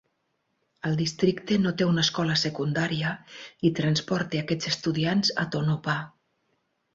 [0.91, 3.11] El districte no té una escola secundària
[3.69, 6.01] i transporta aquests estudiants a Tonopah.